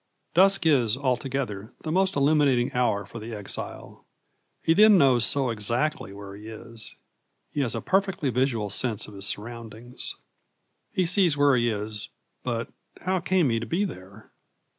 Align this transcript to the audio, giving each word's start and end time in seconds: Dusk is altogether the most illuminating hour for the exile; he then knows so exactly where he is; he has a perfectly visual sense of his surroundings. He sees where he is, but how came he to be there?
Dusk 0.33 0.65
is 0.65 0.97
altogether 0.97 1.73
the 1.81 1.91
most 1.91 2.15
illuminating 2.15 2.73
hour 2.73 3.05
for 3.05 3.19
the 3.19 3.35
exile; 3.35 4.03
he 4.63 4.73
then 4.73 4.97
knows 4.97 5.25
so 5.25 5.51
exactly 5.51 6.11
where 6.11 6.35
he 6.35 6.47
is; 6.47 6.95
he 7.51 7.61
has 7.61 7.75
a 7.75 7.81
perfectly 7.81 8.31
visual 8.31 8.71
sense 8.71 9.07
of 9.07 9.13
his 9.13 9.27
surroundings. 9.27 10.15
He 10.91 11.05
sees 11.05 11.37
where 11.37 11.55
he 11.55 11.69
is, 11.69 12.09
but 12.43 12.69
how 13.01 13.19
came 13.19 13.51
he 13.51 13.59
to 13.59 13.67
be 13.67 13.85
there? 13.85 14.31